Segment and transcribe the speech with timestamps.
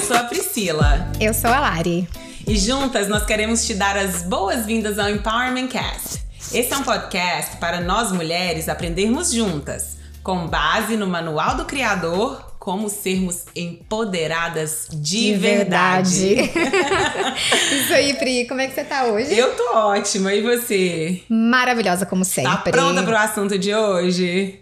[0.00, 1.10] eu sou a Priscila.
[1.20, 2.08] Eu sou a Lari.
[2.46, 6.22] E juntas nós queremos te dar as boas-vindas ao Empowerment Cast.
[6.54, 12.54] Esse é um podcast para nós mulheres aprendermos juntas, com base no Manual do Criador,
[12.58, 16.36] como sermos empoderadas de, De verdade.
[17.70, 18.46] Isso aí, Pri.
[18.48, 19.36] Como é que você tá hoje?
[19.36, 21.22] Eu tô ótima, e você?
[21.28, 22.50] Maravilhosa, como sempre.
[22.50, 24.60] Tá pronta pro assunto de hoje?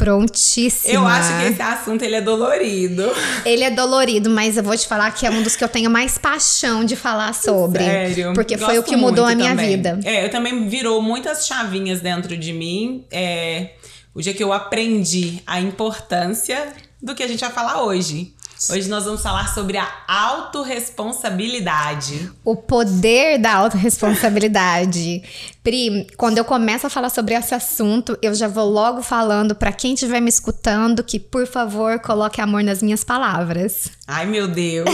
[0.00, 0.94] Prontíssima.
[0.94, 3.04] Eu acho que esse assunto ele é dolorido.
[3.44, 5.90] Ele é dolorido, mas eu vou te falar que é um dos que eu tenho
[5.90, 7.84] mais paixão de falar sobre.
[7.84, 8.32] Sério.
[8.32, 9.76] Porque foi o que mudou a minha também.
[9.76, 10.00] vida.
[10.02, 13.04] É, eu também virou muitas chavinhas dentro de mim.
[13.10, 13.72] É,
[14.14, 16.72] o dia que eu aprendi a importância
[17.02, 18.34] do que a gente vai falar hoje.
[18.68, 22.30] Hoje nós vamos falar sobre a autorresponsabilidade.
[22.44, 25.22] O poder da autorresponsabilidade.
[25.62, 29.72] Pri, quando eu começo a falar sobre esse assunto, eu já vou logo falando pra
[29.72, 33.88] quem estiver me escutando que, por favor, coloque amor nas minhas palavras.
[34.06, 34.90] Ai, meu Deus.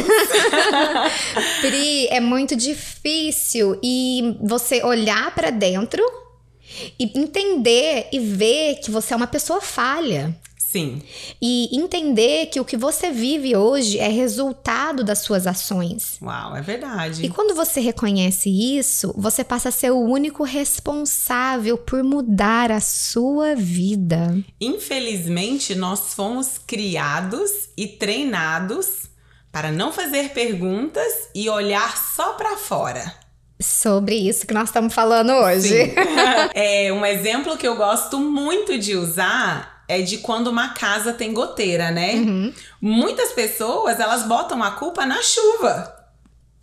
[1.61, 6.01] Pri, é muito difícil e você olhar pra dentro
[7.01, 10.33] e entender e ver que você é uma pessoa falha.
[10.77, 11.03] Sim.
[11.41, 16.19] E entender que o que você vive hoje é resultado das suas ações.
[16.21, 17.25] Uau, é verdade.
[17.25, 22.81] E quando você reconhece isso, você passa a ser o único responsável por mudar a
[22.81, 24.39] sua vida.
[24.61, 29.07] Infelizmente, nós fomos criados e treinados
[29.51, 33.15] para não fazer perguntas e olhar só pra fora.
[33.59, 35.95] Sobre isso que nós estamos falando hoje.
[36.55, 41.33] É, um exemplo que eu gosto muito de usar é de quando uma casa tem
[41.33, 42.15] goteira, né?
[42.15, 42.53] Uhum.
[42.81, 45.95] Muitas pessoas, elas botam a culpa na chuva.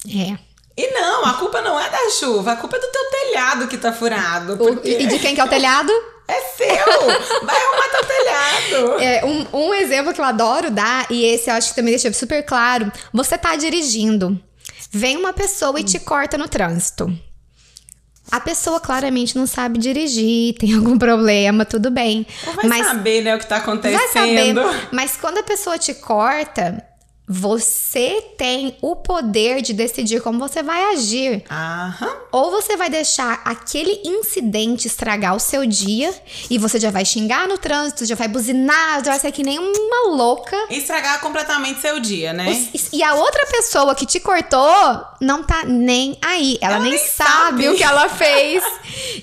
[0.07, 0.37] É.
[0.75, 3.77] E não, a culpa não é da chuva, a culpa é do teu telhado que
[3.77, 4.57] tá furado.
[4.57, 5.91] Porque e de quem que é o telhado?
[6.27, 7.45] é seu!
[7.45, 9.01] Vai arrumar teu telhado!
[9.01, 12.11] É, um, um exemplo que eu adoro dar, e esse eu acho que também deixa
[12.11, 14.39] super claro: você tá dirigindo,
[14.91, 17.07] vem uma pessoa e te corta no trânsito.
[18.31, 22.25] A pessoa claramente não sabe dirigir, tem algum problema, tudo bem.
[22.47, 23.99] Ou vai mas saber, né, o que tá acontecendo.
[23.99, 24.55] vai saber.
[24.91, 26.83] Mas quando a pessoa te corta,
[27.27, 31.43] você tem o poder de decidir como você vai agir.
[31.49, 32.09] Aham.
[32.31, 36.13] Ou você vai deixar aquele incidente estragar o seu dia
[36.49, 39.57] e você já vai xingar no trânsito, já vai buzinar, já vai ser que nem
[39.59, 40.55] uma louca.
[40.69, 42.49] Estragar completamente seu dia, né?
[42.73, 46.57] Os- E a outra pessoa que te cortou não tá nem aí.
[46.61, 47.69] Ela, Ela nem, nem sabe, sabe.
[47.69, 48.63] o que ela fez.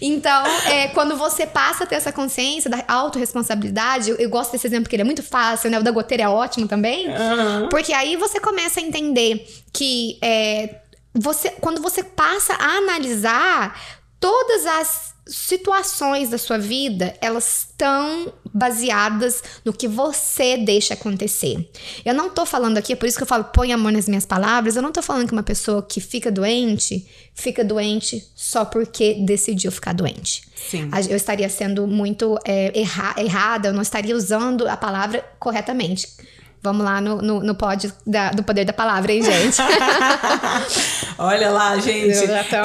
[0.01, 4.67] Então, é, quando você passa a ter essa consciência da autorresponsabilidade, eu, eu gosto desse
[4.67, 5.79] exemplo porque ele é muito fácil, né?
[5.79, 7.09] O da goteira é ótimo também.
[7.09, 7.69] Aham.
[7.71, 10.81] Porque aí você começa a entender que é,
[11.15, 19.43] você, quando você passa a analisar todas as situações da sua vida, elas estão baseadas
[19.65, 21.71] no que você deixa acontecer.
[22.05, 24.27] Eu não tô falando aqui, é por isso que eu falo, põe amor nas minhas
[24.27, 29.15] palavras, eu não tô falando que uma pessoa que fica doente, fica doente só porque
[29.25, 30.43] decidiu ficar doente.
[30.69, 30.91] Sim.
[31.09, 36.09] Eu estaria sendo muito é, erra- errada, eu não estaria usando a palavra corretamente.
[36.63, 39.57] Vamos lá no, no, no pódio da- do poder da palavra, hein, gente?
[41.19, 42.19] Olha lá, gente.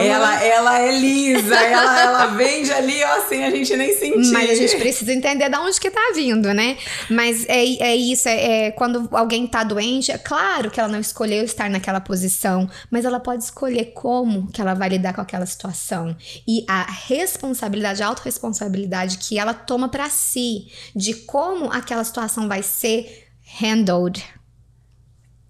[0.05, 4.31] Ela, ela é lisa, ela, ela vende ali, ó, sem a gente nem sentir.
[4.31, 6.77] Mas a gente precisa entender de onde que tá vindo, né?
[7.09, 10.99] Mas é, é isso, é, é quando alguém tá doente, é claro que ela não
[10.99, 15.45] escolheu estar naquela posição, mas ela pode escolher como que ela vai lidar com aquela
[15.45, 16.15] situação.
[16.47, 22.61] E a responsabilidade, a autorresponsabilidade que ela toma pra si de como aquela situação vai
[22.63, 23.24] ser
[23.59, 24.23] handled.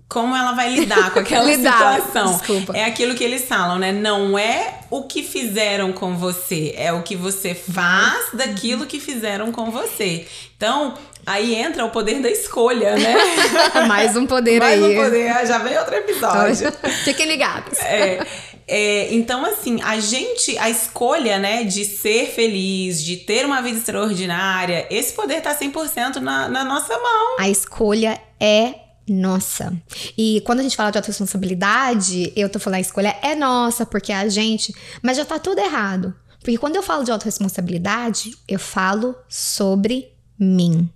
[0.07, 2.31] Como ela vai lidar com aquela Lidar, situação.
[2.37, 2.77] desculpa.
[2.77, 3.91] É aquilo que eles falam, né?
[3.91, 9.51] Não é o que fizeram com você, é o que você faz daquilo que fizeram
[9.51, 10.27] com você.
[10.55, 10.93] Então,
[11.25, 13.15] aí entra o poder da escolha, né?
[13.87, 14.97] Mais um poder Mais aí.
[14.97, 16.71] um poder, ah, já veio outro episódio.
[17.03, 17.79] Fiquem ligados.
[17.79, 18.25] É,
[18.67, 23.77] é, então, assim, a gente, a escolha, né, de ser feliz, de ter uma vida
[23.77, 27.37] extraordinária, esse poder tá 100% na, na nossa mão.
[27.39, 28.75] A escolha é
[29.07, 29.71] nossa.
[30.17, 34.11] E quando a gente fala de autorresponsabilidade, eu tô falando a escolha é nossa, porque
[34.11, 34.73] é a gente.
[35.01, 36.13] Mas já tá tudo errado.
[36.39, 40.89] Porque quando eu falo de autorresponsabilidade, eu falo sobre mim.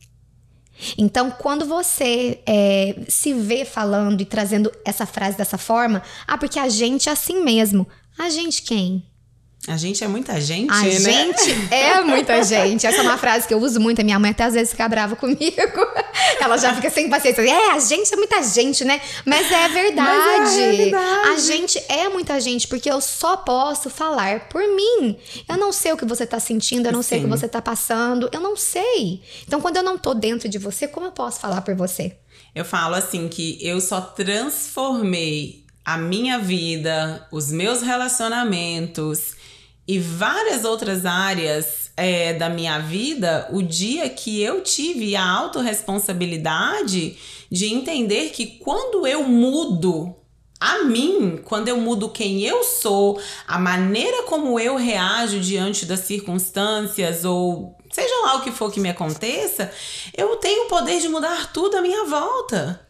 [0.97, 6.59] Então, quando você é, se vê falando e trazendo essa frase dessa forma, ah, porque
[6.59, 7.87] a gente é assim mesmo.
[8.17, 9.08] A gente quem?
[9.67, 10.91] A gente é muita gente, A né?
[10.91, 12.87] gente é muita gente.
[12.87, 13.99] Essa é uma frase que eu uso muito.
[13.99, 15.37] A minha mãe até às vezes fica brava comigo.
[16.39, 17.41] Ela já fica sem paciência.
[17.41, 19.01] É, a gente é muita gente, né?
[19.25, 20.37] Mas é verdade.
[20.39, 21.29] Mas é verdade.
[21.29, 25.17] A gente é muita gente, porque eu só posso falar por mim.
[25.47, 27.37] Eu não sei o que você tá sentindo, eu não sei o que Sim.
[27.37, 29.21] você tá passando, eu não sei.
[29.45, 32.15] Então, quando eu não tô dentro de você, como eu posso falar por você?
[32.55, 39.33] Eu falo assim que eu só transformei a minha vida, os meus relacionamentos
[39.87, 47.17] e várias outras áreas é, da minha vida o dia que eu tive a autorresponsabilidade
[47.51, 50.15] de entender que quando eu mudo
[50.59, 56.01] a mim, quando eu mudo quem eu sou, a maneira como eu reajo diante das
[56.01, 59.71] circunstâncias ou seja lá o que for que me aconteça,
[60.15, 62.87] eu tenho o poder de mudar tudo à minha volta.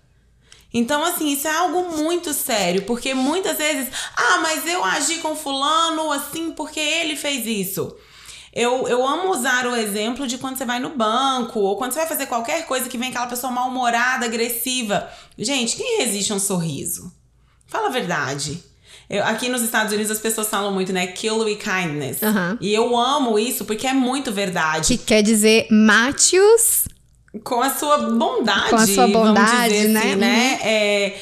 [0.74, 5.36] Então, assim, isso é algo muito sério, porque muitas vezes, ah, mas eu agi com
[5.36, 7.96] fulano assim porque ele fez isso.
[8.54, 12.00] Eu, eu amo usar o exemplo de quando você vai no banco ou quando você
[12.00, 15.10] vai fazer qualquer coisa que vem aquela pessoa mal-humorada, agressiva.
[15.38, 17.12] Gente, quem resiste a um sorriso?
[17.68, 18.64] Fala a verdade.
[19.10, 21.08] Eu, aqui nos Estados Unidos as pessoas falam muito, né?
[21.08, 22.22] Kill with kindness.
[22.22, 22.58] Uhum.
[22.60, 24.98] E eu amo isso porque é muito verdade.
[24.98, 26.86] Que quer dizer mate-os
[27.44, 28.70] com a sua bondade.
[28.70, 30.00] Com a sua bondade, né?
[30.00, 30.60] Assim, né?
[30.64, 31.18] É,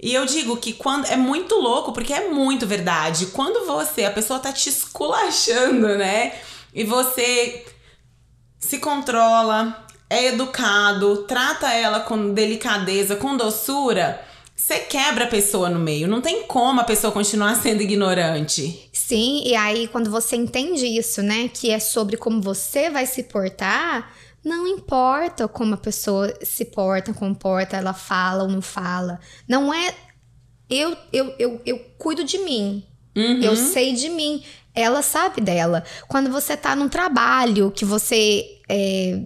[0.00, 3.26] e eu digo que quando é muito louco, porque é muito verdade.
[3.26, 6.32] Quando você, a pessoa tá te esculachando, né?
[6.72, 7.64] E você
[8.58, 14.26] se controla, é educado, trata ela com delicadeza, com doçura
[14.58, 16.08] você quebra a pessoa no meio.
[16.08, 18.88] Não tem como a pessoa continuar sendo ignorante.
[18.92, 23.22] Sim, e aí quando você entende isso, né, que é sobre como você vai se
[23.22, 24.12] portar,
[24.48, 29.20] não importa como a pessoa se porta, comporta, ela fala ou não fala.
[29.46, 29.94] Não é.
[30.68, 32.84] Eu, eu, eu, eu cuido de mim.
[33.14, 33.40] Uhum.
[33.42, 34.42] Eu sei de mim.
[34.74, 35.84] Ela sabe dela.
[36.08, 38.60] Quando você tá num trabalho que você.
[38.68, 39.20] É,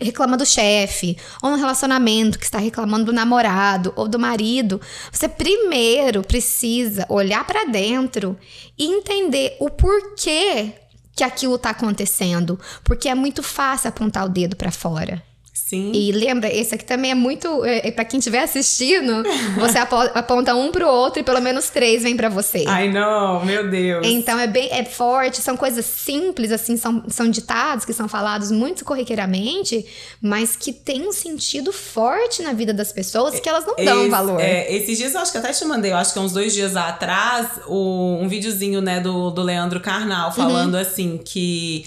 [0.00, 4.80] reclama do chefe, ou no relacionamento que está reclamando do namorado ou do marido,
[5.10, 8.38] você primeiro precisa olhar para dentro
[8.78, 10.72] e entender o porquê
[11.18, 15.20] que aquilo está acontecendo, porque é muito fácil apontar o dedo para fora.
[15.66, 15.92] Sim.
[15.92, 17.64] E lembra, esse aqui também é muito.
[17.64, 19.22] É, é para quem estiver assistindo,
[19.58, 19.76] você
[20.14, 22.64] aponta um pro outro e pelo menos três vem para você.
[22.66, 24.06] Ai, não, meu Deus.
[24.06, 28.50] Então é bem é forte, são coisas simples, assim, são, são ditados que são falados
[28.50, 29.84] muito corriqueiramente,
[30.22, 34.08] mas que tem um sentido forte na vida das pessoas que elas não dão Esse,
[34.10, 34.40] valor.
[34.40, 36.76] É, esses dias eu acho que até te mandei, eu acho que uns dois dias
[36.76, 40.80] atrás, o, um videozinho, né, do, do Leandro Carnal, falando Uhum.
[40.80, 41.86] assim que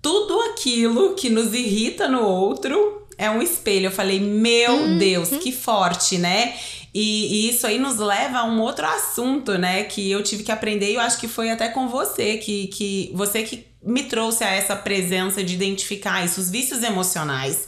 [0.00, 3.86] tudo aquilo que nos irrita no outro é um espelho.
[3.86, 4.98] Eu falei, meu Uhum.
[4.98, 6.54] Deus, que forte, né?
[6.94, 9.84] E, e isso aí nos leva a um outro assunto, né?
[9.84, 13.10] Que eu tive que aprender e eu acho que foi até com você, que, que
[13.14, 17.66] você que me trouxe a essa presença de identificar isso, os vícios emocionais.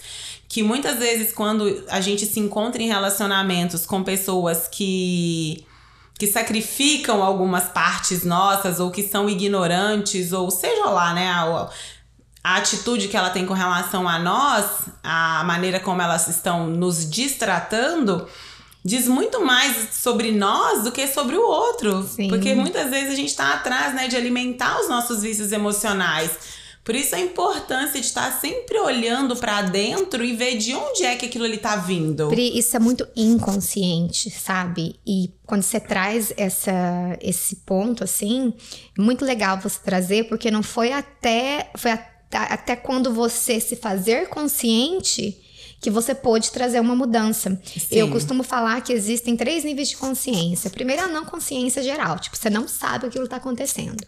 [0.49, 5.65] Que muitas vezes, quando a gente se encontra em relacionamentos com pessoas que
[6.17, 11.29] que sacrificam algumas partes nossas ou que são ignorantes ou seja lá, né,
[12.45, 14.67] a, atitude que ela tem com relação a nós,
[15.03, 18.29] a maneira como elas estão nos distratando,
[18.85, 22.03] diz muito mais sobre nós do que sobre o outro.
[22.05, 22.29] Sim.
[22.29, 26.63] Porque muitas vezes a gente tá atrás, né, de alimentar os nossos vícios emocionais.
[26.85, 31.17] Por isso a importância de estar sempre olhando pra dentro e ver de onde é
[31.17, 32.29] que aquilo ali tá vindo.
[32.29, 35.01] Pri, isso é muito inconsciente, sabe?
[35.07, 36.73] E quando você traz essa,
[37.23, 38.53] esse ponto assim,
[38.99, 41.71] é muito legal você trazer, porque não foi até.
[41.75, 45.41] Foi a- até quando você se fazer consciente
[45.81, 47.61] que você pôde trazer uma mudança.
[47.91, 50.71] Eu costumo falar que existem três níveis de consciência.
[50.71, 54.03] Primeiro, a não consciência geral, tipo, você não sabe aquilo que está acontecendo.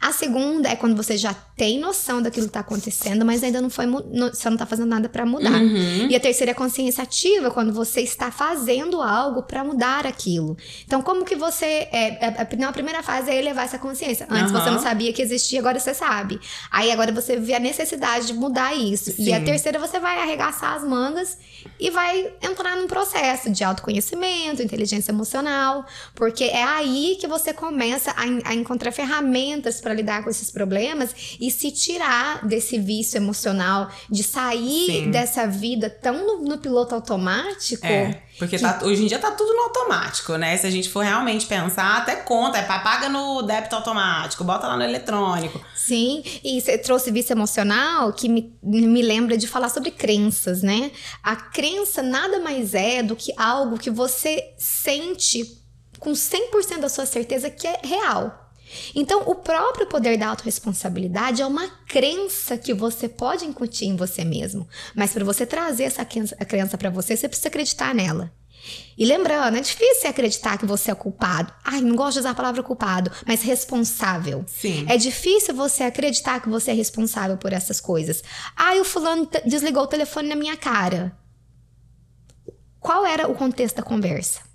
[0.00, 3.68] A segunda é quando você já tem noção daquilo que está acontecendo, mas ainda não
[3.68, 5.60] foi você não está fazendo nada para mudar.
[5.60, 6.08] Uhum.
[6.08, 10.56] E a terceira é a consciência ativa, quando você está fazendo algo para mudar aquilo.
[10.84, 14.26] Então, como que você é, é- a, não, a primeira fase é elevar essa consciência.
[14.30, 14.64] Antes Aham.
[14.64, 16.38] você não sabia que existia, agora você sabe.
[16.70, 19.12] Aí agora você vê a necessidade de mudar isso.
[19.18, 19.44] E a Sim.
[19.44, 21.36] terceira você vai arregaçar as mangas
[21.78, 28.10] e vai entrar num processo de autoconhecimento, inteligência emocional, porque é aí que você começa
[28.12, 33.90] a, a encontrar ferramentas para lidar com esses problemas e se tirar desse vício emocional,
[34.10, 35.10] de sair Sim.
[35.10, 37.86] dessa vida tão no, no piloto automático.
[37.86, 40.56] É, porque tá- hoje em dia tá tudo no automático, né?
[40.56, 44.76] Se a gente for realmente pensar, até conta, é paga no débito automático, bota lá
[44.76, 45.60] no eletrônico.
[45.74, 50.90] Sim, e você trouxe vício emocional que me, me lembra de falar sobre crenças, né?
[51.22, 55.44] A crença nada mais é do que algo que você sente
[55.98, 58.47] com 100% da sua certeza que é real.
[58.94, 64.24] Então, o próprio poder da autorresponsabilidade é uma crença que você pode incutir em você
[64.24, 64.68] mesmo.
[64.94, 68.32] Mas para você trazer essa crença, para você, você precisa acreditar nela.
[68.96, 71.52] E lembrando, é difícil você acreditar que você é culpado.
[71.64, 74.44] Ai, não gosto de usar a palavra culpado, mas responsável.
[74.46, 74.84] Sim.
[74.88, 78.22] É difícil você acreditar que você é responsável por essas coisas.
[78.56, 81.16] Ai, o fulano desligou o telefone na minha cara.
[82.80, 84.47] qual era o contexto da conversa?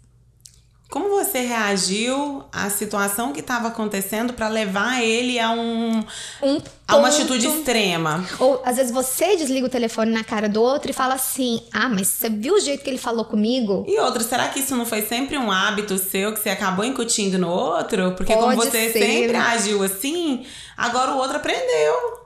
[0.94, 6.04] Como você reagiu à situação que estava acontecendo para levar ele a um,
[6.40, 8.24] Um a uma atitude extrema?
[8.38, 11.90] Ou às vezes você desliga o telefone na cara do outro e fala assim: Ah,
[11.90, 13.84] mas você viu o jeito que ele falou comigo?
[13.88, 17.40] E outra, será que isso não foi sempre um hábito seu que você acabou incutindo
[17.40, 18.12] no outro?
[18.12, 19.00] Porque como Pode você ser.
[19.00, 20.46] sempre agiu assim,
[20.78, 22.23] agora o outro aprendeu.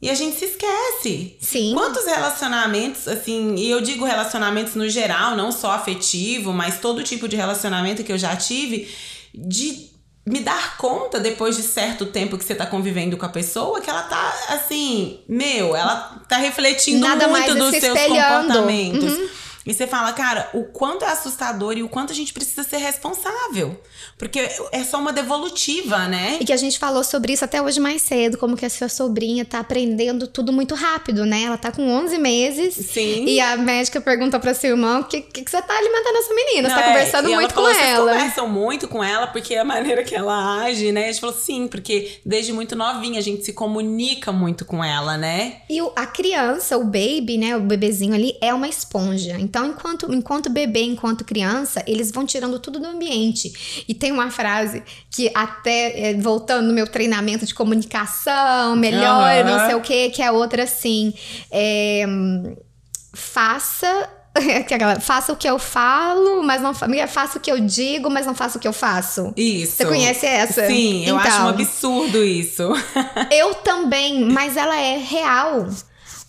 [0.00, 1.36] E a gente se esquece.
[1.40, 1.72] Sim.
[1.72, 7.26] Quantos relacionamentos, assim, e eu digo relacionamentos no geral, não só afetivo, mas todo tipo
[7.26, 8.88] de relacionamento que eu já tive,
[9.34, 9.90] de
[10.26, 13.88] me dar conta depois de certo tempo que você tá convivendo com a pessoa, que
[13.88, 19.14] ela tá assim, meu, ela tá refletindo Nada muito dos se seus comportamentos.
[19.14, 19.28] Uhum.
[19.66, 22.76] E você fala, cara, o quanto é assustador e o quanto a gente precisa ser
[22.76, 23.80] responsável.
[24.16, 26.38] Porque é só uma devolutiva, né?
[26.40, 28.88] E que a gente falou sobre isso até hoje mais cedo, como que a sua
[28.88, 31.42] sobrinha tá aprendendo tudo muito rápido, né?
[31.42, 32.74] Ela tá com 11 meses.
[32.74, 33.24] Sim.
[33.26, 36.34] E a médica perguntou pra seu irmão: o que, que, que você tá alimentando essa
[36.34, 36.68] menina?
[36.68, 38.12] Você Não, tá é, conversando muito falou, com Vocês ela.
[38.12, 41.04] conversam muito com ela porque é a maneira que ela age, né?
[41.04, 45.16] A gente falou, sim, porque desde muito novinha a gente se comunica muito com ela,
[45.16, 45.56] né?
[45.68, 49.36] E a criança, o baby, né, o bebezinho ali, é uma esponja.
[49.38, 53.84] Então, enquanto, enquanto bebê, enquanto criança, eles vão tirando tudo do ambiente.
[53.88, 59.44] E tem uma frase que até, é, voltando no meu treinamento de comunicação, melhor, Aham.
[59.58, 61.14] não sei o que, que é outra assim,
[61.50, 62.04] é,
[63.14, 64.10] faça...
[64.68, 67.58] que é aquela, faça o que eu falo, mas não fa- faça o que eu
[67.60, 69.32] digo, mas não faça o que eu faço.
[69.34, 69.76] Isso.
[69.76, 70.66] Você conhece essa?
[70.66, 71.26] Sim, eu Então.
[71.26, 72.62] acho um absurdo isso.
[73.32, 75.66] Eu também, mas ela é real.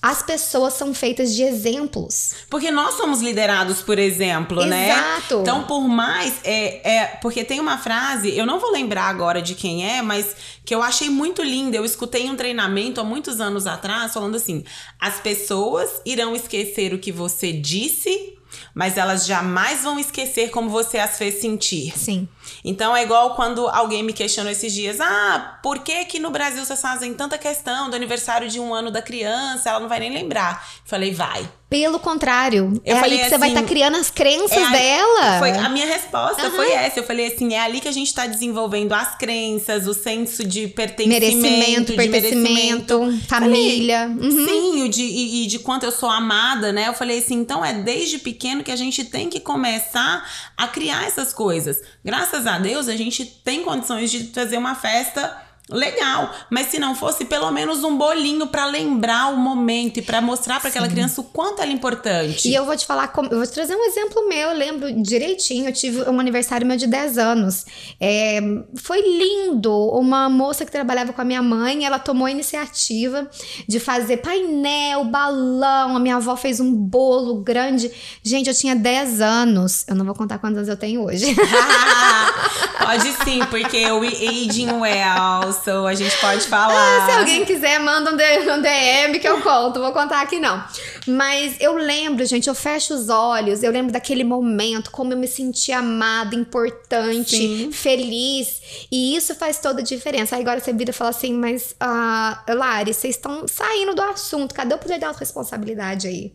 [0.01, 2.35] As pessoas são feitas de exemplos.
[2.49, 4.91] Porque nós somos liderados por exemplo, né?
[4.91, 5.39] Exato.
[5.41, 6.35] Então, por mais.
[6.43, 10.35] É, é, porque tem uma frase, eu não vou lembrar agora de quem é, mas
[10.63, 11.77] que eu achei muito linda.
[11.77, 14.63] Eu escutei um treinamento há muitos anos atrás falando assim:
[14.99, 18.37] as pessoas irão esquecer o que você disse,
[18.75, 21.97] mas elas jamais vão esquecer como você as fez sentir.
[21.97, 22.27] Sim.
[22.63, 26.63] Então é igual quando alguém me questionou esses dias: ah, por que que no Brasil
[26.65, 29.69] vocês fazem tanta questão do aniversário de um ano da criança?
[29.69, 30.67] Ela não vai nem lembrar.
[30.85, 31.47] Falei, vai.
[31.69, 34.71] Pelo contrário, Eu é falei ali que você vai assim, estar criando as crenças É
[34.71, 35.39] dela.
[35.39, 36.51] Foi, a minha resposta Aham.
[36.51, 36.99] foi essa.
[36.99, 40.69] Eu falei assim: é ali que a gente tá desenvolvendo as crenças, o senso de
[40.69, 43.27] pertencimento, merecimento, de pertencimento, merecimento.
[43.27, 44.07] família.
[44.07, 44.47] Uhum.
[44.47, 46.87] Sim, de, e, e de quanto eu sou amada, né?
[46.87, 50.25] Eu falei assim, então é desde pequeno que a gente tem que começar
[50.55, 51.81] a criar essas coisas.
[52.03, 56.95] Graças a Deus, a gente tem condições de fazer uma festa legal, mas se não
[56.95, 61.19] fosse pelo menos um bolinho pra lembrar o momento e pra mostrar pra aquela criança
[61.19, 62.47] o quanto ela é importante.
[62.47, 65.01] E eu vou te falar, como, eu vou te trazer um exemplo meu, eu lembro
[65.01, 67.65] direitinho, eu tive um aniversário meu de 10 anos.
[67.99, 68.39] É,
[68.75, 73.29] foi lindo, uma moça que trabalhava com a minha mãe, ela tomou a iniciativa
[73.67, 77.91] de fazer painel, balão, a minha avó fez um bolo grande.
[78.23, 81.35] Gente, eu tinha 10 anos, eu não vou contar quantos anos eu tenho hoje.
[82.79, 87.05] pode sim, porque o aging well, so a gente pode Ah, falar.
[87.05, 89.79] se alguém quiser, manda um, DM que eu conto.
[89.79, 90.63] Vou contar aqui não.
[91.07, 95.27] Mas eu lembro, gente, eu fecho os olhos, eu lembro daquele momento, como eu me
[95.27, 97.71] senti amada, importante, Sim.
[97.71, 98.61] feliz.
[98.91, 100.35] E isso faz toda a diferença.
[100.35, 104.53] Aí agora você vira e fala assim, mas, ah, Lari, vocês estão saindo do assunto.
[104.53, 106.33] Cadê o poder da autorresponsabilidade aí?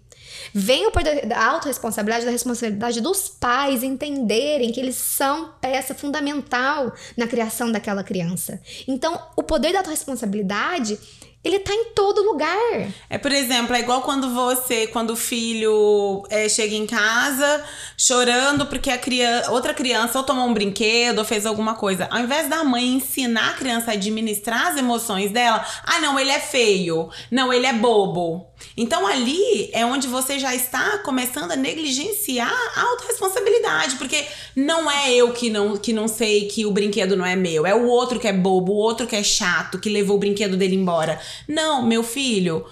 [0.55, 6.93] Vem o poder da autorresponsabilidade, da responsabilidade dos pais entenderem que eles são peça fundamental
[7.17, 8.61] na criação daquela criança.
[8.87, 10.99] Então, o poder da autorresponsabilidade,
[11.45, 12.89] ele tá em todo lugar.
[13.11, 17.65] É, por exemplo, é igual quando você, quando o filho é, chega em casa
[17.97, 22.07] chorando porque a criança, outra criança ou tomou um brinquedo ou fez alguma coisa.
[22.11, 26.31] Ao invés da mãe ensinar a criança a administrar as emoções dela, ah, não, ele
[26.31, 28.52] é feio, não, ele é bobo.
[28.77, 34.25] Então ali é onde você já está começando a negligenciar a autorresponsabilidade, porque
[34.57, 37.75] não é eu que não, que não sei que o brinquedo não é meu, é
[37.75, 40.77] o outro que é bobo, o outro que é chato, que levou o brinquedo dele
[40.77, 41.21] embora.
[41.47, 42.65] Não, meu filho,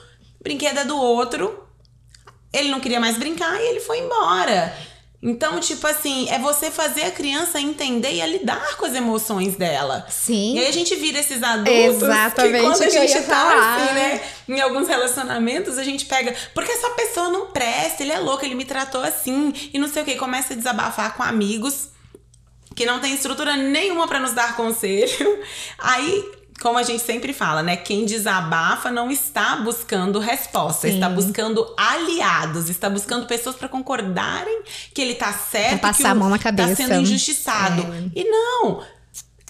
[0.43, 1.65] brinquedo é do outro,
[2.53, 4.75] ele não queria mais brincar e ele foi embora.
[5.23, 9.55] Então, tipo assim, é você fazer a criança entender e a lidar com as emoções
[9.55, 10.07] dela.
[10.09, 10.55] Sim.
[10.55, 14.23] E aí a gente vira esses adultos Exatamente que quando a gente tá assim, né?
[14.49, 18.55] Em alguns relacionamentos a gente pega, porque essa pessoa não presta, ele é louco, ele
[18.55, 21.89] me tratou assim e não sei o que, começa a desabafar com amigos
[22.75, 25.45] que não tem estrutura nenhuma pra nos dar conselho.
[25.79, 26.25] Aí
[26.61, 27.77] como a gente sempre fala, né?
[27.77, 30.95] Quem desabafa não está buscando resposta, Sim.
[30.95, 34.63] está buscando aliados, está buscando pessoas pra concordarem
[34.95, 36.77] que ele tá certo, Pra que passar a mão na tá cabeça.
[36.77, 37.83] sendo injustiçado.
[37.83, 38.11] É.
[38.21, 38.83] E não,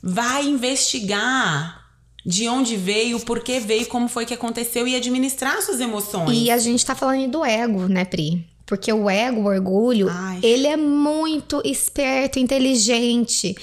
[0.02, 1.80] vai investigar
[2.24, 6.30] de onde veio, por que veio, como foi que aconteceu e administrar suas emoções.
[6.32, 8.46] E a gente tá falando do ego, né, Pri?
[8.70, 10.38] Porque o ego, o orgulho, Ai.
[10.44, 13.56] ele é muito esperto, inteligente.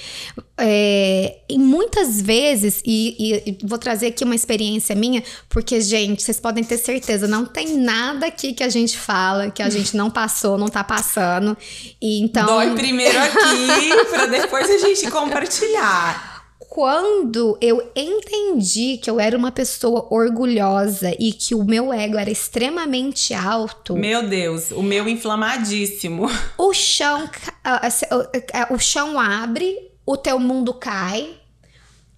[0.60, 6.22] É, e muitas vezes, e, e- e vou trazer aqui uma experiência minha, porque, gente,
[6.22, 9.96] vocês podem ter certeza, não tem nada aqui que a gente fala, que a gente
[9.96, 11.56] não passou, não tá passando.
[12.02, 12.44] E então.
[12.44, 16.37] Dói primeiro aqui, pra depois a gente compartilhar.
[16.78, 22.30] Quando eu entendi que eu era uma pessoa orgulhosa e que o meu ego era
[22.30, 26.30] extremamente alto, Meu Deus, o meu inflamadíssimo.
[26.56, 27.28] o chão,
[28.70, 31.34] o chão abre, o teu mundo cai.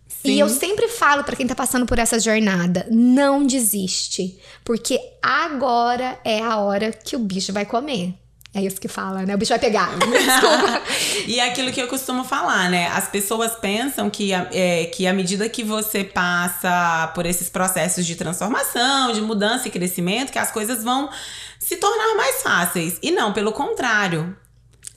[0.07, 0.33] Sim.
[0.33, 6.21] E eu sempre falo pra quem tá passando por essa jornada, não desiste, porque agora
[6.23, 8.13] é a hora que o bicho vai comer.
[8.53, 9.35] É isso que fala, né?
[9.35, 9.91] O bicho vai pegar.
[9.97, 10.83] Desculpa.
[11.27, 12.89] E é aquilo que eu costumo falar, né?
[12.89, 18.17] As pessoas pensam que, é, que à medida que você passa por esses processos de
[18.17, 21.09] transformação, de mudança e crescimento, que as coisas vão
[21.61, 22.99] se tornar mais fáceis.
[23.01, 24.37] E não, pelo contrário.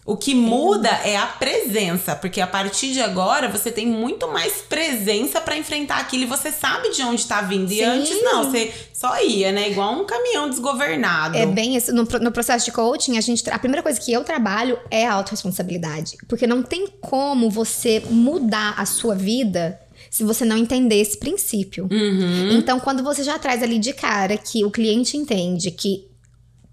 [0.05, 4.55] O que muda é a presença, porque a partir de agora você tem muito mais
[4.61, 7.71] presença pra enfrentar aquilo e você sabe de onde tá vindo.
[7.71, 7.83] E Sim.
[7.83, 9.69] antes não, você só ia, né?
[9.71, 11.37] Igual um caminhão desgovernado.
[11.37, 11.93] É bem isso.
[11.93, 15.13] No, no processo de coaching, a, gente, a primeira coisa que eu trabalho é a
[15.13, 16.17] autorresponsabilidade.
[16.27, 19.79] Porque não tem como você mudar a sua vida
[20.09, 21.87] se você não entender esse princípio.
[21.89, 22.51] Uhum.
[22.51, 26.09] Então, quando você já traz ali de cara que o cliente entende que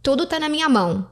[0.02, 1.08] tudo tá na minha mão,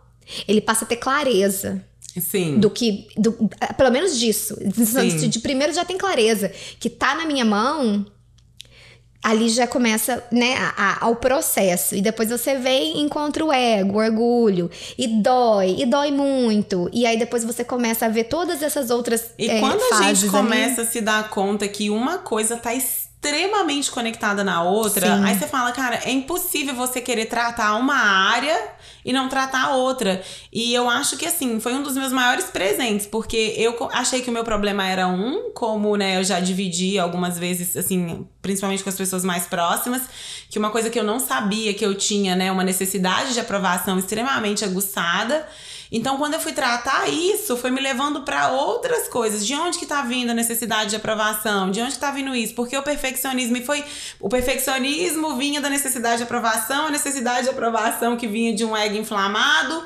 [0.46, 1.84] ele passa a ter clareza
[2.20, 2.58] Sim.
[2.58, 3.08] do que.
[3.16, 4.56] do- pelo menos disso.
[4.60, 6.50] De, de primeiro já tem clareza.
[6.80, 8.06] Que tá na minha mão.
[9.20, 11.94] Ali já começa, né, a- a- ao processo.
[11.96, 14.70] E depois você vem e encontra o ego, o orgulho.
[14.96, 16.88] E dói, e dói muito.
[16.92, 20.22] E aí depois você começa a ver todas essas outras E eh, quando a gente
[20.22, 20.30] ali.
[20.30, 22.72] começa a se dar conta que uma coisa tá
[23.20, 25.24] extremamente conectada na outra, Sim.
[25.24, 28.56] aí você fala, cara, é impossível você querer tratar uma área
[29.04, 30.22] e não tratar a outra.
[30.52, 34.30] E eu acho que assim, foi um dos meus maiores presentes, porque eu achei que
[34.30, 38.88] o meu problema era um, como, né, eu já dividi algumas vezes, assim, principalmente com
[38.88, 40.02] as pessoas mais próximas,
[40.48, 43.98] que uma coisa que eu não sabia que eu tinha, né, uma necessidade de aprovação
[43.98, 45.46] extremamente aguçada.
[45.90, 49.46] Então, quando eu fui tratar isso, foi me levando pra outras coisas.
[49.46, 51.70] De onde que tá vindo a necessidade de aprovação?
[51.70, 52.54] De onde que tá vindo isso?
[52.54, 53.84] Porque o perfeccionismo e foi
[54.20, 58.76] o perfeccionismo vinha da necessidade de aprovação, a necessidade de aprovação que vinha de um
[58.76, 59.84] ego inflamado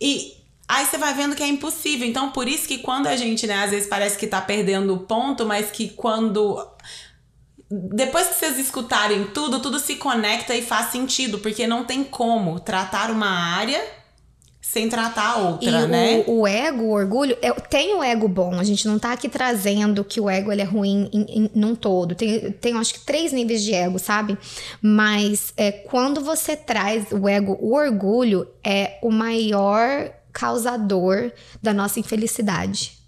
[0.00, 0.38] e
[0.72, 2.06] Aí você vai vendo que é impossível.
[2.06, 5.00] Então, por isso que quando a gente, né, às vezes parece que tá perdendo o
[5.00, 6.64] ponto, mas que quando
[7.68, 12.60] depois que vocês escutarem tudo, tudo se conecta e faz sentido, porque não tem como
[12.60, 13.80] tratar uma área
[14.60, 16.24] sem tratar a outra, e né?
[16.26, 18.54] o, o ego, o orgulho, é- tem o ego bom.
[18.58, 21.74] A gente não tá aqui trazendo que o ego ele é ruim em, em- num
[21.74, 22.14] todo.
[22.14, 24.36] Tem, tem, acho que, três níveis de ego, sabe?
[24.80, 31.98] Mas é, quando você traz o ego, o orgulho é o maior causador da nossa
[31.98, 32.99] infelicidade.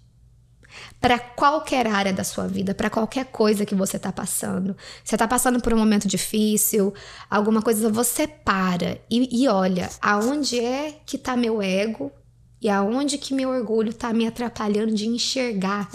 [1.03, 4.73] Para qualquer área da sua vida, para qualquer coisa que você tá passando.
[5.03, 6.93] Você tá passando por um momento difícil,
[7.29, 12.09] alguma coisa, você para e, e olha aonde é que tá meu ego
[12.61, 15.89] e aonde que meu orgulho tá me atrapalhando de enxergar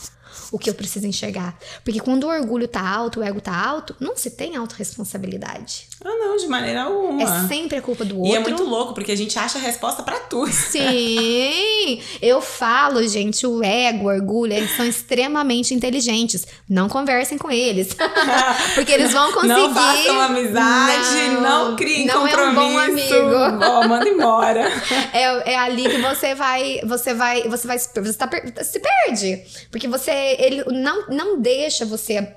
[0.52, 1.58] o que eu preciso enxergar.
[1.84, 5.88] Porque quando o orgulho tá alto, o ego tá alto, não se tem autorresponsabilidade.
[6.04, 7.22] Ah, não, de maneira alguma.
[7.22, 8.32] É sempre a culpa do outro.
[8.32, 10.52] E é muito louco, porque a gente acha a resposta pra tudo.
[10.52, 16.46] Sim, eu falo, gente, o ego, o orgulho, eles são extremamente inteligentes.
[16.68, 17.88] Não conversem com eles,
[18.74, 19.48] porque eles vão conseguir.
[19.48, 22.34] Não façam amizade, não, criem não compromisso.
[22.34, 23.64] é um bom amigo.
[23.64, 24.68] Ó, manda embora.
[25.12, 28.28] É, é ali que você vai, você vai, você vai, você tá,
[28.62, 32.35] se perde, porque você, ele não, não deixa você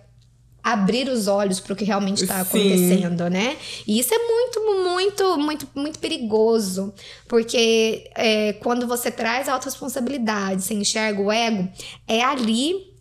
[0.64, 2.42] abrir os olhos para o que realmente está Sim.
[2.42, 3.58] acontecendo, né?
[3.88, 6.94] E isso é muito, muito, muito, muito perigoso,
[7.28, 11.68] porque é, quando você traz a autorresponsabilidade, você enxerga o ego,
[12.08, 12.92] é ali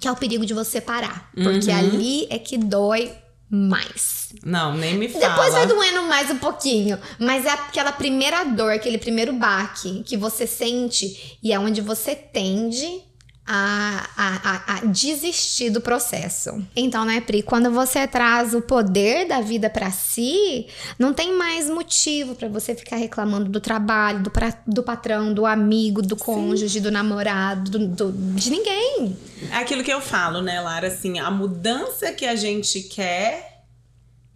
[0.00, 1.78] que é o perigo de você parar, porque Uhum.
[1.78, 3.12] ali é que dói
[3.48, 4.30] mais.
[4.44, 5.28] Não, nem me fala.
[5.28, 6.98] Depois vai doendo mais um pouquinho.
[7.20, 12.16] Mas é aquela primeira dor, aquele primeiro baque que você sente e é onde você
[12.16, 13.02] tende
[13.46, 16.64] a, a, a, a desistir do processo.
[16.74, 17.42] Então, né, Pri?
[17.42, 20.66] Quando você traz o poder da vida pra si,
[20.98, 25.44] não tem mais motivo pra você ficar reclamando do trabalho, do, pra, do patrão, do
[25.44, 29.16] amigo, do cônjuge, do namorado, do, do- de ninguém.
[29.50, 30.86] É aquilo que eu falo, né, Lara?
[30.88, 33.64] Assim, a mudança que a gente quer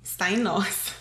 [0.04, 0.92] está em nós.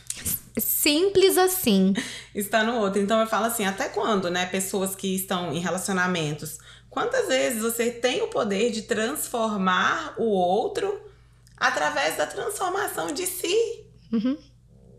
[0.58, 1.94] Simples assim.
[2.34, 3.02] Está no outro.
[3.02, 6.58] Então eu falo assim, até quando, né, pessoas que estão em relacionamentos,
[6.98, 11.00] quantas vezes você tem o poder de transformar o outro
[11.56, 13.86] através da transformação de si?
[14.12, 14.36] Uhum.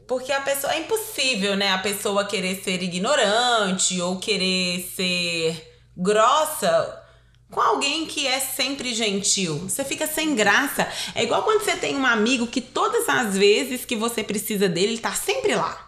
[0.07, 0.73] Porque a pessoa.
[0.73, 1.73] É impossível, né?
[1.73, 7.03] A pessoa querer ser ignorante ou querer ser grossa
[7.51, 9.59] com alguém que é sempre gentil.
[9.69, 10.87] Você fica sem graça.
[11.17, 14.93] É igual quando você tem um amigo que todas as vezes que você precisa dele,
[14.93, 15.88] ele tá sempre lá.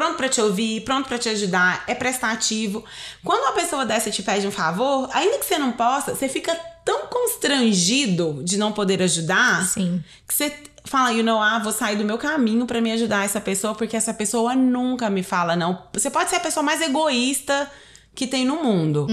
[0.00, 2.82] Pronto para te ouvir, pronto para te ajudar, é prestativo.
[3.22, 6.58] Quando uma pessoa dessa te pede um favor, ainda que você não possa, você fica
[6.86, 10.02] tão constrangido de não poder ajudar Sim.
[10.26, 10.54] que você
[10.86, 13.94] fala, you know, ah, vou sair do meu caminho para me ajudar essa pessoa, porque
[13.94, 15.82] essa pessoa nunca me fala não.
[15.92, 17.70] Você pode ser a pessoa mais egoísta
[18.14, 19.06] que tem no mundo.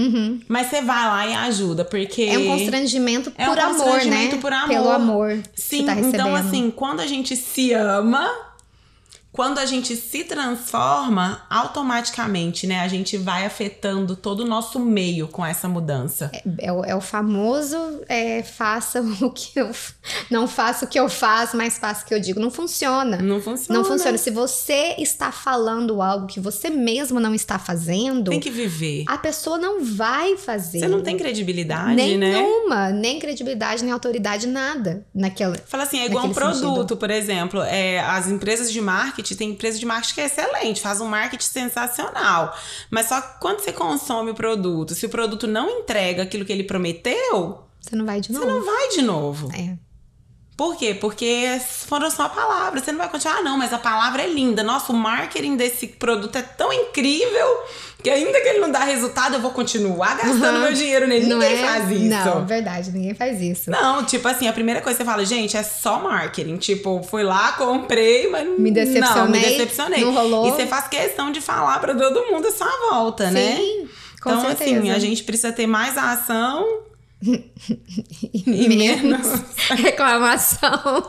[0.48, 2.24] Mas você vai lá e ajuda, porque.
[2.24, 2.32] Uhum.
[2.32, 4.40] É um constrangimento É por um amor, constrangimento né?
[4.40, 4.68] por amor.
[4.68, 5.42] Pelo amor.
[5.54, 8.47] Sim, tá então assim, quando a gente se ama,
[9.38, 15.28] quando a gente se transforma, automaticamente, né, a gente vai afetando todo o nosso meio
[15.28, 16.28] com essa mudança.
[16.58, 17.76] É, o, é o famoso
[18.08, 19.70] é, faça o que eu.
[20.28, 22.40] Não faça o que eu faço, mas faça o que eu digo.
[22.40, 23.18] Não funciona.
[23.18, 23.78] Não funciona.
[23.78, 24.18] Não funciona.
[24.18, 29.04] Se você está falando algo que você mesmo não está fazendo, Tem que viver.
[29.06, 30.80] a pessoa não vai fazer.
[30.80, 32.16] Você não tem credibilidade, né?
[32.16, 35.56] Nenhuma, nem credibilidade, nem autoridade, nada naquela.
[35.64, 36.96] Fala assim, é igual um produto, sentido.
[36.96, 37.62] por exemplo.
[37.62, 41.44] É, as empresas de marketing, tem empresa de marketing que é excelente, faz um marketing
[41.44, 42.56] sensacional.
[42.90, 46.52] Mas só que quando você consome o produto, se o produto não entrega aquilo que
[46.52, 48.46] ele prometeu, Você não vai de você novo.
[48.50, 49.50] não vai de novo.
[49.54, 49.76] É.
[50.58, 50.92] Por quê?
[50.92, 52.82] Porque foram só palavras.
[52.82, 54.64] Você não vai continuar, ah, não, mas a palavra é linda.
[54.64, 57.46] Nossa, o marketing desse produto é tão incrível
[58.02, 60.62] que ainda que ele não dá resultado, eu vou continuar gastando Uhum.
[60.64, 61.26] meu dinheiro nele.
[61.26, 61.64] Não Ninguém é?
[61.64, 62.08] faz isso.
[62.08, 63.70] Não, verdade, ninguém faz isso.
[63.70, 66.56] Não, tipo assim, a primeira coisa que você fala, gente, é só marketing.
[66.56, 70.04] Tipo, fui lá, comprei, mas Me decepcionei, não, me decepcionei.
[70.04, 70.48] não rolou.
[70.48, 73.56] E você faz questão de falar pra todo mundo a sua volta, né?
[73.56, 73.88] Sim,
[74.20, 74.76] com então, certeza.
[74.80, 76.66] assim, a gente precisa ter mais ação
[77.22, 79.26] e e menos.
[79.70, 81.08] reclamação.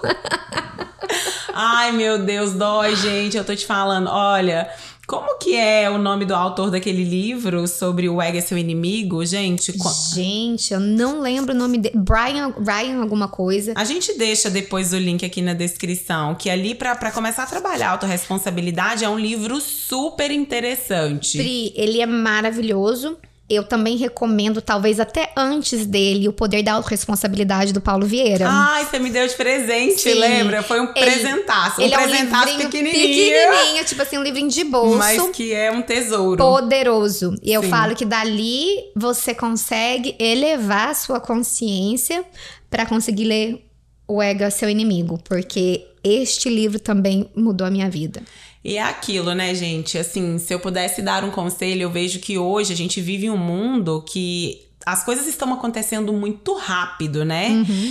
[1.54, 3.38] Ai, meu Deus, dói, gente.
[3.38, 4.08] Eu tô te falando.
[4.08, 4.69] Olha,
[5.08, 9.26] como que é o nome do autor daquele livro sobre o Ego é seu inimigo?
[9.26, 9.74] Gente,
[10.13, 11.95] Gente, eu não lembro o nome dele.
[11.98, 13.74] Brian, Brian alguma coisa.
[13.76, 17.48] a gente deixa depois o link aqui na descrição, que ali pra pra começar a
[17.48, 21.38] trabalhar a autorresponsabilidade é um livro super interessante.
[21.38, 23.17] Pri, ele é maravilhoso.
[23.49, 28.45] Eu também recomendo, talvez até antes dele, O Poder da Autoresponsabilidade do Paulo Vieira.
[28.47, 30.13] Ai, você me deu de presente, Sim.
[30.13, 30.62] lembra?
[30.62, 31.81] Foi um Ele- presentaço.
[31.81, 34.97] Um ele é um presentaço pequenininho, pequenininho, tipo assim, um livrinho de bolso.
[34.97, 36.38] mas que é um tesouro.
[36.38, 37.33] poderoso.
[37.41, 37.69] E eu Sim.
[37.69, 42.23] falo que dali você consegue elevar a sua consciência
[42.69, 43.65] para conseguir ler
[44.07, 48.21] O Ego é Seu Inimigo, porque este livro também mudou a minha vida.
[48.69, 49.97] E é aquilo, né, gente?
[49.97, 53.36] Assim, se eu pudesse dar um conselho, eu vejo que hoje a gente vive um
[53.36, 57.49] mundo que as coisas estão acontecendo muito rápido, né?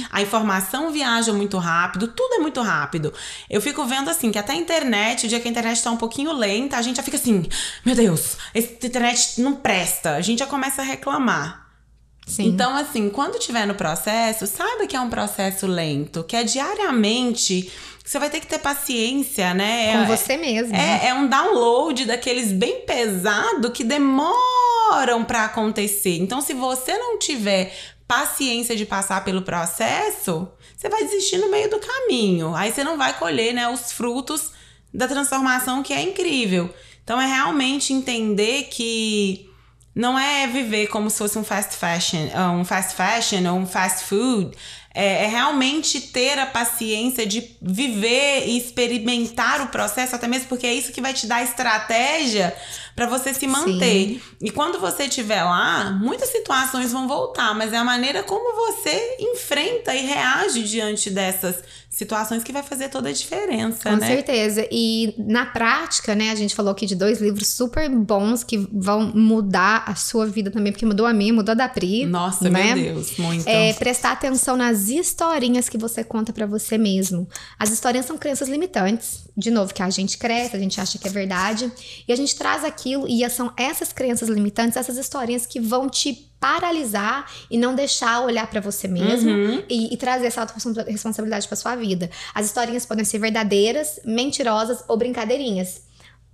[0.09, 3.13] A informação viaja muito rápido, tudo é muito rápido.
[3.51, 5.97] Eu fico vendo assim que até a internet, o dia que a internet tá um
[5.97, 7.45] pouquinho lenta, a gente já fica assim:
[7.85, 10.15] meu Deus, essa internet não presta.
[10.15, 11.67] A gente já começa a reclamar.
[12.25, 12.47] Sim.
[12.47, 17.73] Então, assim, quando tiver no processo, saiba que é um processo lento, que é diariamente.
[18.09, 19.93] Você vai ter que ter paciência, né?
[19.93, 20.75] com É- você mesmo.
[20.75, 26.17] é, é um download daqueles bem pesado que demoram pra acontecer.
[26.17, 27.71] Então, se você não tiver
[28.07, 32.55] paciência de passar pelo processo, você vai desistir no meio do caminho.
[32.55, 34.53] Aí você não vai colher, né, os frutos
[34.93, 36.73] da transformação que é incrível.
[37.05, 39.51] Então, é realmente entender que
[39.95, 42.21] não é viver como se fosse um fast fashion,
[42.59, 44.57] um fast fashion ou um fast food.
[45.01, 50.67] É, é realmente ter a paciência de viver e experimentar o processo, até mesmo porque
[50.67, 52.53] é isso que vai te dar estratégia
[52.97, 54.21] para você se manter.
[54.43, 59.19] E quando você estiver lá, muitas situações vão voltar, mas é a maneira como você
[59.21, 61.63] enfrenta e reage diante dessas
[61.99, 64.07] situações que vai fazer toda a diferença, Com né?
[64.07, 64.65] certeza.
[64.71, 69.11] E na prática, né, a gente falou aqui de dois livros super bons que vão
[69.13, 72.07] mudar a sua vida também, porque mudou a minha, mudou a da Pri.
[72.07, 72.73] Nossa, né?
[72.77, 73.49] meu Deus, muito.
[73.49, 77.29] É prestar atenção nas historinhas que você conta pra você mesmo.
[77.59, 79.27] As historinhas são crenças limitantes.
[79.37, 81.71] De novo, que a gente cresce, a gente acha que é verdade.
[82.07, 86.28] E a gente traz aquilo, e são essas crenças limitantes, essas historinhas que vão te
[86.41, 89.63] paralisar e não deixar olhar pra você mesmo Uhum.
[89.69, 90.47] e, e trazer essa
[90.87, 92.11] responsabilidade pra sua vida.
[92.35, 95.83] As historinhas podem ser verdadeiras, mentirosas ou brincadeirinhas.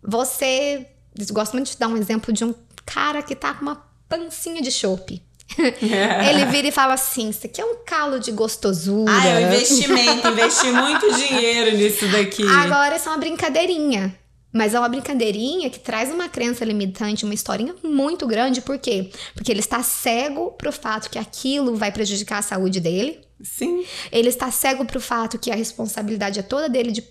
[0.02, 0.86] Você.
[1.30, 4.70] Gosto muito de dar um exemplo de um cara que tá com uma pancinha de
[4.70, 5.22] chope.
[5.58, 9.10] Ele vira e fala assim: Isso aqui é um calo de gostosura.
[9.12, 12.42] Ah, é um investimento, investi muito dinheiro nisso daqui.
[12.46, 14.14] Agora isso é uma brincadeirinha.
[14.54, 18.60] Mas é uma brincadeirinha que traz uma crença limitante, uma historinha muito grande.
[18.60, 19.10] Por quê?
[19.34, 23.20] Porque ele está cego pro fato que aquilo vai prejudicar a saúde dele.
[23.42, 23.84] Sim.
[24.12, 27.04] Ele está cego pro fato que a responsabilidade é toda dele de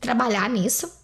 [0.00, 0.98] trabalhar nisso.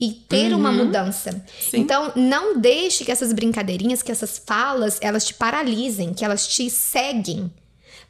[0.00, 0.60] e ter Uhum.
[0.60, 1.44] uma mudança.
[1.60, 1.78] Sim.
[1.80, 6.70] Então, não deixe que essas brincadeirinhas, que essas falas, elas te paralisem, que elas te
[6.70, 7.52] seguem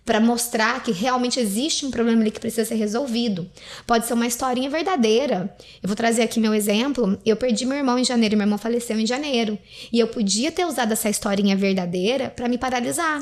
[0.09, 3.47] para mostrar que realmente existe um problema ali que precisa ser resolvido.
[3.87, 5.55] Pode ser uma historinha verdadeira.
[5.83, 7.19] Eu vou trazer aqui meu exemplo.
[7.27, 9.59] Eu perdi meu irmão em janeiro, e meu irmão faleceu em janeiro,
[9.93, 13.21] e eu podia ter usado essa historinha verdadeira para me paralisar.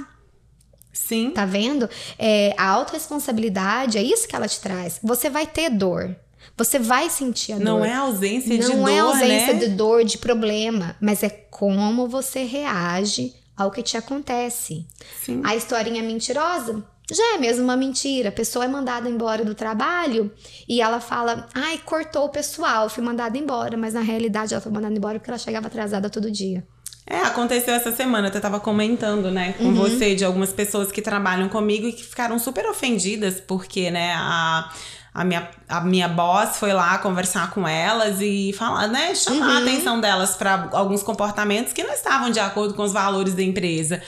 [0.93, 1.31] Sim.
[1.31, 1.91] Tá vendo?
[2.17, 5.01] É, a autorresponsabilidade é isso que ela te traz.
[5.03, 6.15] Você vai ter dor.
[6.57, 7.65] Você vai sentir a dor.
[7.65, 9.59] Não é ausência de Não dor, é ausência né?
[9.59, 14.87] de dor, de problema, mas é como você reage ao que te acontece.
[15.25, 15.41] Sim.
[15.45, 18.29] A historinha mentirosa já é mesmo uma mentira.
[18.31, 20.33] A pessoa é mandada embora do trabalho
[20.69, 23.77] e ela fala: ai, cortou o pessoal, fui mandada embora.
[23.77, 26.67] Mas na realidade ela foi mandada embora porque ela chegava atrasada todo dia.
[27.09, 29.75] É, aconteceu essa semana, eu até tava comentando, né, com Uhum.
[29.75, 34.69] você, de algumas pessoas que trabalham comigo e que ficaram super ofendidas, porque, né, a,
[35.17, 39.57] a, minha, a minha boss foi lá conversar com elas e falar, né, chamar Uhum.
[39.57, 43.43] a atenção delas para alguns comportamentos que não estavam de acordo com os valores da
[43.43, 44.03] empresa.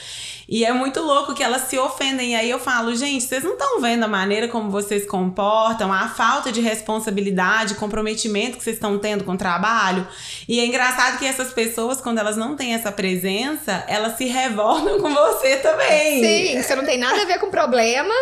[0.47, 2.31] E é muito louco que elas se ofendem.
[2.31, 6.07] E aí eu falo, gente, vocês não estão vendo a maneira como vocês comportam, a
[6.07, 10.07] falta de responsabilidade, comprometimento que vocês estão tendo com o trabalho.
[10.47, 14.99] E é engraçado que essas pessoas, quando elas não têm essa presença, elas se revoltam
[14.99, 16.23] com você também.
[16.23, 18.13] Sim, você não tem nada a ver com o problema.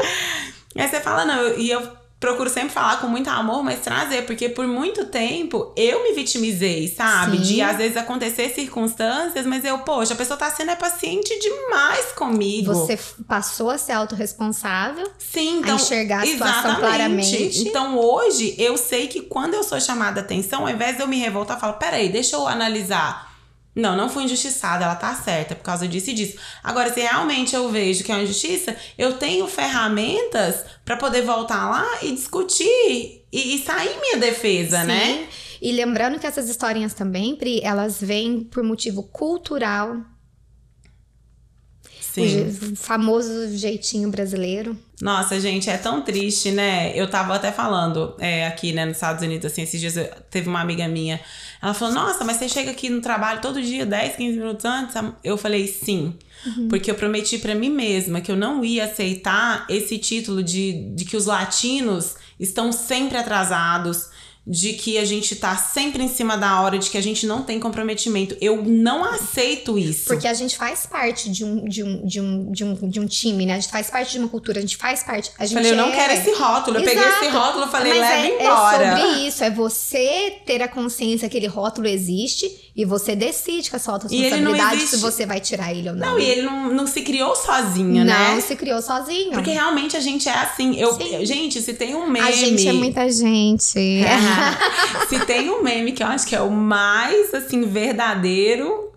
[0.75, 1.81] Aí você fala, não, e eu
[2.19, 6.87] procuro sempre falar com muito amor, mas trazer, porque por muito tempo eu me vitimizei,
[6.87, 7.37] sabe?
[7.37, 7.43] Sim.
[7.43, 12.07] De às vezes acontecer circunstâncias, mas eu, poxa, a pessoa tá sendo é paciente demais
[12.13, 12.73] comigo.
[12.73, 15.07] Você passou a ser autorresponsável.
[15.17, 16.79] Sim, a então, enxergar a situação exatamente.
[16.79, 17.67] claramente.
[17.67, 21.07] Então hoje eu sei que quando eu sou chamada a atenção, ao invés de eu
[21.07, 23.26] me revoltar, eu falo, peraí, deixa eu analisar.
[23.77, 26.37] Não, não fui injustiçada, ela tá certa por causa disso e disso.
[26.63, 31.69] Agora, se realmente eu vejo que é uma injustiça, eu tenho ferramentas pra poder voltar
[31.69, 34.87] lá e discutir e, e sair minha defesa, Sim.
[34.87, 35.27] né?
[35.61, 39.97] E lembrando que essas historinhas também, Pri, elas vêm por motivo cultural.
[42.25, 42.71] Sim.
[42.71, 44.77] o famoso jeitinho brasileiro.
[45.01, 46.91] Nossa, gente, é tão triste, né?
[46.95, 50.49] Eu tava até falando é, aqui, né, nos Estados Unidos, assim, esses dias eu- teve
[50.49, 51.19] uma amiga minha.
[51.61, 54.95] Ela falou, nossa, mas você chega aqui no trabalho todo dia, 10, 15 minutos antes?
[55.23, 56.13] Eu falei, sim.
[56.69, 61.03] Porque eu prometi pra mim mesma que eu não ia aceitar esse título de, de
[61.03, 64.09] que os latinos estão sempre atrasados,
[64.49, 67.43] de que a gente tá sempre em cima da hora, de que a gente não
[67.43, 68.37] tem comprometimento.
[68.39, 70.05] Eu não aceito isso.
[70.07, 73.05] Porque a gente faz parte de um, de um, de um, de um, de um
[73.05, 73.55] time, né?
[73.55, 75.31] A gente faz parte de uma cultura, a gente faz parte.
[75.37, 76.77] A gente falei, eu não é- quero esse rótulo.
[76.77, 78.83] Eu peguei esse rótulo e falei, Mas leva é, embora.
[78.85, 83.71] É sobre isso, é você ter a consciência que aquele rótulo existe e você decide
[83.71, 86.11] com a sua não autorresponsabilidade existe- se você vai tirar ele ou não.
[86.11, 88.39] Não, e ele não, não se criou sozinho, não né?
[88.39, 89.31] se criou sozinho.
[89.31, 90.75] Porque realmente a gente é assim.
[90.79, 91.25] Eu, Sim.
[91.25, 92.27] gente, se tem um meme.
[92.27, 93.65] a gente é muita gente.
[95.09, 98.91] se tem um meme que eu acho que é o mais assim verdadeiro.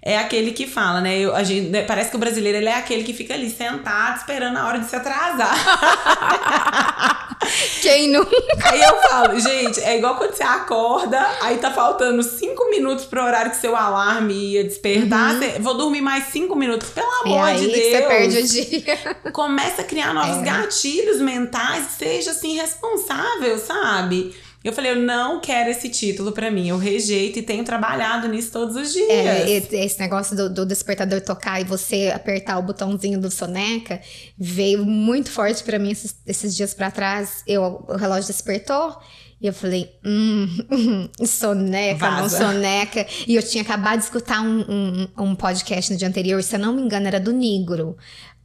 [0.00, 1.18] É aquele que fala, né?
[1.18, 4.16] Eu- a gente, né, parece que o brasileiro ele é aquele que fica ali sentado
[4.18, 5.54] esperando a hora de se atrasar.
[7.82, 8.26] Quem não?
[8.64, 13.22] aí eu falo, gente, é igual quando você acorda, aí tá faltando cinco minutos pro
[13.22, 15.34] horário que seu alarme ia despertar.
[15.34, 17.44] você- vou dormir mais cinco minutos, pelo amor Uhum.
[17.44, 17.86] aí de Deus.
[17.90, 19.16] você perde o dia.
[19.32, 20.42] começa a criar novos É.
[20.42, 24.34] gatilhos mentais, seja assim responsável, sabe?
[24.64, 28.50] Eu falei, eu não quero esse título pra mim, eu rejeito e tenho trabalhado nisso
[28.50, 29.08] todos os dias.
[29.08, 34.00] É, esse negócio do, do despertador tocar e você apertar o botãozinho do soneca
[34.36, 37.44] veio muito forte pra mim esses, esses dias pra trás.
[37.46, 38.98] Eu, o relógio despertou
[39.40, 40.48] e eu falei, hum,
[41.24, 42.38] soneca, não Vaza.
[42.38, 43.06] soneca.
[43.26, 46.58] E eu tinha acabado de escutar um, um, um podcast no dia anterior, se eu
[46.58, 47.96] não me engano, era do Negro.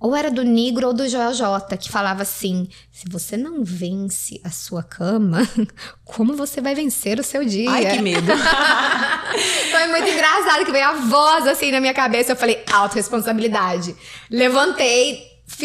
[0.04, 4.42] Ou era do Negro ou do Joel J, que falava assim: se você não vence
[4.44, 5.48] a sua cama,
[6.04, 7.72] como você vai vencer o seu dia?
[7.72, 8.28] Ai, que medo.
[9.72, 12.34] Foi muito engraçado que veio a voz assim na minha cabeça.
[12.34, 13.96] Eu falei, autorresponsabilidade.
[14.30, 15.24] Levantei,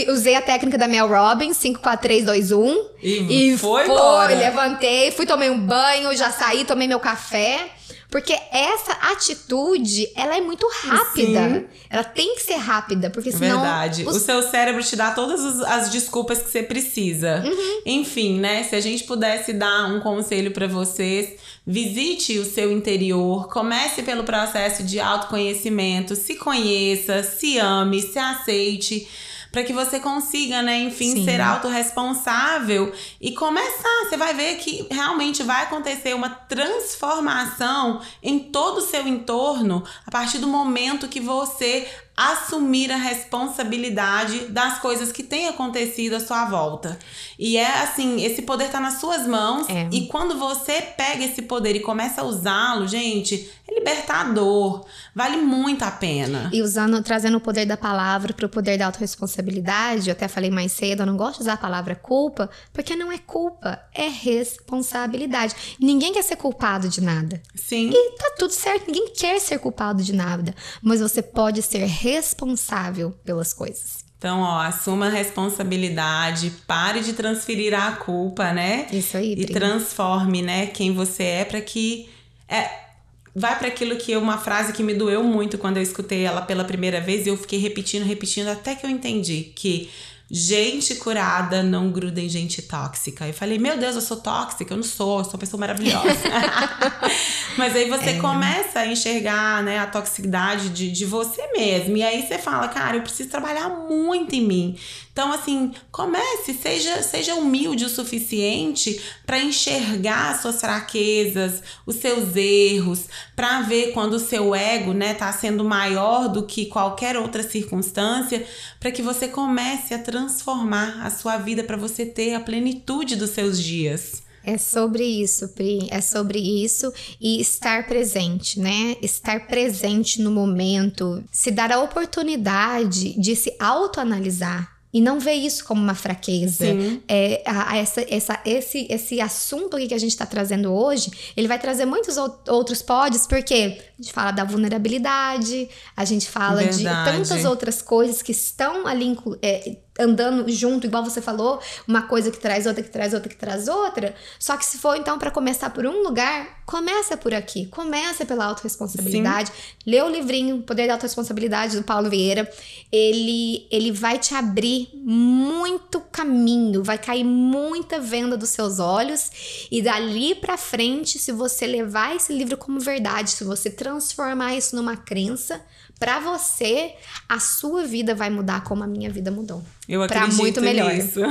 [0.09, 2.85] usei a técnica da Mel Robbins, 5, 4, 3, 2, 1.
[3.03, 4.37] E foi embora.
[4.37, 7.73] levantei, fui, tomei um banho, já saí, tomei meu café.
[8.11, 11.49] Porque essa atitude, ela é muito rápida.
[11.61, 11.67] Sim.
[11.91, 13.61] Ela tem que ser rápida, porque senão...
[13.61, 14.05] Verdade.
[14.07, 17.43] os- O seu cérebro te dá todas as- as desculpas que você precisa.
[17.45, 17.83] Uhum.
[17.85, 18.63] Enfim, né?
[18.65, 24.25] Se a gente pudesse dar um conselho pra vocês, visite o seu interior, comece pelo
[24.25, 29.07] processo de autoconhecimento, se conheça, se ame, se aceite.
[29.51, 31.25] Para que você consiga, né, enfim, Sim.
[31.25, 34.05] ser autorresponsável e começar.
[34.05, 40.11] Você vai ver que realmente vai acontecer uma transformação em todo o seu entorno a
[40.11, 41.87] partir do momento que você
[42.19, 46.99] assumir a responsabilidade das coisas que têm acontecido à sua volta.
[47.39, 49.89] E é assim, esse poder tá nas suas mãos É.
[49.93, 54.85] e quando você pega esse poder e começa a usá-lo, gente, é libertador.
[55.15, 56.51] Vale muito a pena.
[56.53, 60.51] E usando, trazendo o poder da palavra para o poder da autorresponsabilidade, eu até falei
[60.51, 64.09] mais cedo, eu não gosto de usar a palavra culpa, porque não é culpa, é
[64.09, 65.55] responsabilidade.
[65.81, 67.41] Ninguém quer ser culpado de nada.
[67.55, 67.91] Sim.
[67.93, 73.13] E tá tudo certo, ninguém quer ser culpado de nada, mas você pode ser responsável
[73.25, 74.05] pelas coisas.
[74.19, 78.89] Então, ó, assuma a responsabilidade, pare de transferir a culpa, né?
[78.93, 82.09] Isso aí, e transforme, né, quem você é para que
[82.49, 82.89] é
[83.35, 86.43] vai para aquilo que é uma frase que me doeu muito quando eu escutei ela
[86.43, 89.89] pela primeira vez e eu fiquei repetindo, repetindo até que eu entendi que
[90.31, 93.27] gente curada não gruda em gente tóxica.
[93.27, 96.05] Eu falei, meu Deus, eu sou tóxica, eu não sou, eu sou uma pessoa maravilhosa.
[97.57, 98.19] Mas aí você É.
[98.21, 101.97] começa a enxergar, né, a toxicidade de, de você mesmo.
[101.97, 104.79] E aí você fala, cara, eu preciso trabalhar muito em mim.
[105.13, 112.37] Então, assim, comece, seja, seja humilde o suficiente para enxergar as suas fraquezas, os seus
[112.37, 117.43] erros, para ver quando o seu ego, né, tá sendo maior do que qualquer outra
[117.43, 118.47] circunstância,
[118.79, 123.31] para que você comece a transformar a sua vida para você ter a plenitude dos
[123.31, 124.23] seus dias.
[124.45, 125.89] É sobre isso, Pri.
[125.91, 128.97] É sobre isso e estar presente, né?
[129.03, 134.77] Estar presente no momento, se dar a oportunidade de se autoanalisar.
[134.91, 136.65] E não ver isso como uma fraqueza.
[136.65, 137.03] Sim.
[137.07, 141.11] É, a- a- essa, essa, esse, esse assunto aqui que a gente está trazendo hoje,
[141.37, 146.27] ele vai trazer muitos ou- outros pods, porque a gente fala da vulnerabilidade, a gente
[146.27, 147.19] fala de Verdade.
[147.19, 152.39] tantas outras coisas que estão ali é, andando junto, igual você falou, uma coisa que
[152.39, 154.15] traz outra, que traz outra, que traz outra.
[154.39, 157.67] Só que se for então para começar por um lugar, começa por aqui.
[157.67, 159.51] Começa pela autorresponsabilidade.
[159.87, 162.49] Lê o livrinho Poder da Autoresponsabilidade do Paulo Vieira.
[162.93, 169.83] Ele, ele vai te abrir muito caminho, vai cair muita venda dos seus olhos e
[169.83, 174.97] dali pra frente, se você levar esse livro como verdade, se você transformar isso numa
[174.97, 175.61] crença,
[175.99, 176.95] pra você,
[177.29, 179.63] a sua vida vai mudar como a minha vida mudou.
[179.89, 180.93] Eu Pra acredito muito melhor.
[180.93, 181.21] nisso.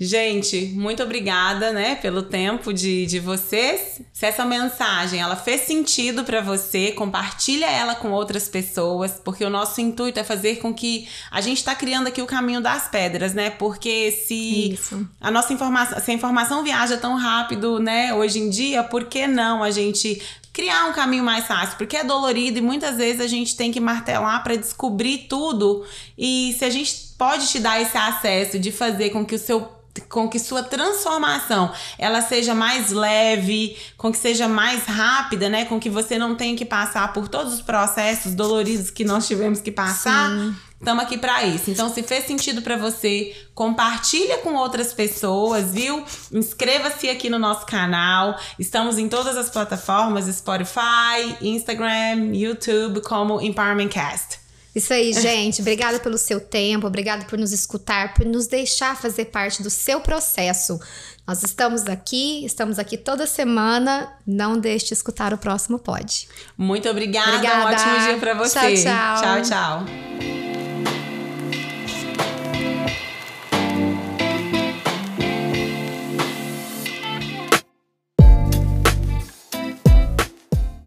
[0.00, 4.00] Gente, muito obrigada, né, pelo tempo de, de vocês.
[4.12, 9.50] Se essa mensagem ela fez sentido pra você, compartilha ela com outras pessoas, porque o
[9.50, 13.32] nosso intuito é fazer com que a gente tá criando aqui o caminho das pedras,
[13.32, 13.50] né?
[13.50, 15.06] Porque se Isso.
[15.20, 19.26] a nossa informação, se a informação viaja tão rápido, né, hoje em dia, por que
[19.28, 20.20] não a gente
[20.52, 21.78] criar um caminho mais fácil?
[21.78, 25.84] Porque é dolorido e muitas vezes a gente tem que martelar para descobrir tudo.
[26.16, 29.81] E se a gente pode te dar esse acesso de fazer com que o seu
[30.08, 35.64] com que sua transformação ela seja mais leve, com que seja mais rápida, né?
[35.64, 39.60] Com que você não tenha que passar por todos os processos doloridos que nós tivemos
[39.60, 40.30] que passar.
[40.30, 40.54] Sim.
[40.78, 41.70] Estamos aqui para isso.
[41.70, 46.04] Então, se fez sentido para você, compartilha com outras pessoas, viu?
[46.32, 48.36] Inscreva-se aqui no nosso canal.
[48.58, 54.41] Estamos em todas as plataformas: Spotify, Instagram, YouTube, como Empowerment Cast.
[54.74, 55.60] Isso aí, gente.
[55.60, 60.00] Obrigada pelo seu tempo, obrigada por nos escutar, por nos deixar fazer parte do seu
[60.00, 60.80] processo.
[61.26, 64.12] Nós estamos aqui, estamos aqui toda semana.
[64.26, 66.28] Não deixe de escutar o próximo pod.
[66.56, 67.36] Muito obrigada.
[67.36, 67.70] Obrigada.
[67.70, 68.58] Um ótimo dia para você.
[68.58, 69.22] Tchau, tchau.
[69.22, 70.51] Tchau, tchau.